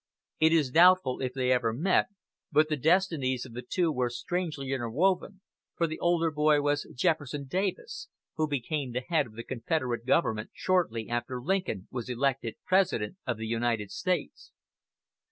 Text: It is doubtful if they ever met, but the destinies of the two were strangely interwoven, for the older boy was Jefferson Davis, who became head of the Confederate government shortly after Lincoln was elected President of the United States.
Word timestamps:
It 0.39 0.51
is 0.51 0.71
doubtful 0.71 1.21
if 1.21 1.31
they 1.33 1.51
ever 1.51 1.71
met, 1.73 2.07
but 2.51 2.69
the 2.69 2.75
destinies 2.75 3.45
of 3.45 3.53
the 3.53 3.61
two 3.61 3.91
were 3.91 4.09
strangely 4.09 4.71
interwoven, 4.71 5.41
for 5.77 5.85
the 5.85 5.99
older 5.99 6.31
boy 6.31 6.59
was 6.61 6.89
Jefferson 6.95 7.45
Davis, 7.45 8.07
who 8.35 8.47
became 8.47 8.95
head 8.95 9.27
of 9.27 9.33
the 9.35 9.43
Confederate 9.43 10.07
government 10.07 10.49
shortly 10.55 11.07
after 11.07 11.39
Lincoln 11.39 11.87
was 11.91 12.09
elected 12.09 12.55
President 12.65 13.17
of 13.27 13.37
the 13.37 13.45
United 13.45 13.91
States. 13.91 14.51